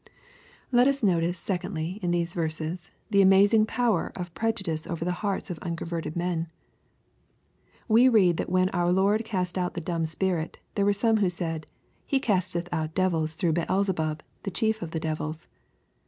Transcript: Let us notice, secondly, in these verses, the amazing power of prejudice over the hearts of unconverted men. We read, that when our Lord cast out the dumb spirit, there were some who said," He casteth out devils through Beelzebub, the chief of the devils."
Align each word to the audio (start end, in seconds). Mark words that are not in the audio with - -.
Let 0.71 0.87
us 0.87 1.03
notice, 1.03 1.37
secondly, 1.37 1.99
in 2.01 2.09
these 2.09 2.33
verses, 2.33 2.89
the 3.11 3.21
amazing 3.21 3.67
power 3.67 4.11
of 4.15 4.33
prejudice 4.33 4.87
over 4.87 5.05
the 5.05 5.11
hearts 5.21 5.51
of 5.51 5.59
unconverted 5.59 6.15
men. 6.15 6.47
We 7.87 8.09
read, 8.09 8.37
that 8.37 8.49
when 8.49 8.69
our 8.69 8.91
Lord 8.91 9.23
cast 9.23 9.59
out 9.59 9.75
the 9.75 9.79
dumb 9.79 10.07
spirit, 10.07 10.57
there 10.73 10.85
were 10.85 10.91
some 10.91 11.17
who 11.17 11.29
said," 11.29 11.67
He 12.07 12.19
casteth 12.19 12.67
out 12.71 12.95
devils 12.95 13.35
through 13.35 13.53
Beelzebub, 13.53 14.23
the 14.41 14.49
chief 14.49 14.81
of 14.81 14.89
the 14.89 14.99
devils." 14.99 15.47